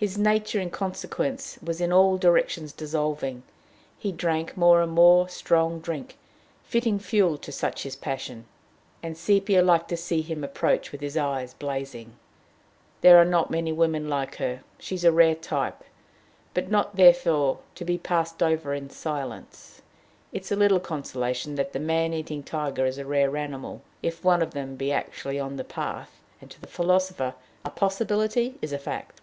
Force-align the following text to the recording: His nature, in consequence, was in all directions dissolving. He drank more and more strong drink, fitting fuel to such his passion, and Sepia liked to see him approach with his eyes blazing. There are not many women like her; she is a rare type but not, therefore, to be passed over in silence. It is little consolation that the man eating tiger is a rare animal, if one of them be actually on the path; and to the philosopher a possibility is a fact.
His 0.00 0.16
nature, 0.16 0.58
in 0.58 0.70
consequence, 0.70 1.58
was 1.62 1.78
in 1.78 1.92
all 1.92 2.16
directions 2.16 2.72
dissolving. 2.72 3.42
He 3.98 4.12
drank 4.12 4.56
more 4.56 4.80
and 4.80 4.90
more 4.92 5.28
strong 5.28 5.78
drink, 5.78 6.16
fitting 6.64 6.98
fuel 6.98 7.36
to 7.36 7.52
such 7.52 7.82
his 7.82 7.96
passion, 7.96 8.46
and 9.02 9.14
Sepia 9.14 9.60
liked 9.60 9.90
to 9.90 9.98
see 9.98 10.22
him 10.22 10.42
approach 10.42 10.90
with 10.90 11.02
his 11.02 11.18
eyes 11.18 11.52
blazing. 11.52 12.16
There 13.02 13.18
are 13.18 13.26
not 13.26 13.50
many 13.50 13.72
women 13.74 14.08
like 14.08 14.36
her; 14.36 14.62
she 14.78 14.94
is 14.94 15.04
a 15.04 15.12
rare 15.12 15.34
type 15.34 15.84
but 16.54 16.70
not, 16.70 16.96
therefore, 16.96 17.58
to 17.74 17.84
be 17.84 17.98
passed 17.98 18.42
over 18.42 18.72
in 18.72 18.88
silence. 18.88 19.82
It 20.32 20.50
is 20.50 20.50
little 20.50 20.80
consolation 20.80 21.56
that 21.56 21.74
the 21.74 21.78
man 21.78 22.14
eating 22.14 22.42
tiger 22.42 22.86
is 22.86 22.96
a 22.96 23.04
rare 23.04 23.36
animal, 23.36 23.82
if 24.02 24.24
one 24.24 24.40
of 24.40 24.52
them 24.52 24.76
be 24.76 24.92
actually 24.92 25.38
on 25.38 25.56
the 25.56 25.62
path; 25.62 26.22
and 26.40 26.50
to 26.50 26.58
the 26.58 26.68
philosopher 26.68 27.34
a 27.66 27.70
possibility 27.70 28.56
is 28.62 28.72
a 28.72 28.78
fact. 28.78 29.20